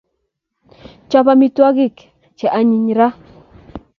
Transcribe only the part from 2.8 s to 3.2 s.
ra